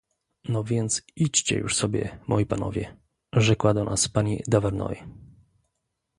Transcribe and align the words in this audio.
No 0.49 0.63
więc, 0.63 1.01
idźcie 1.15 1.57
już 1.57 1.75
sobie, 1.75 2.17
moi 2.27 2.45
panowie— 2.45 2.97
rzekła 3.33 3.73
do 3.73 3.83
nas 3.83 4.07
pani 4.09 4.39
Duvernoy. 4.47 4.95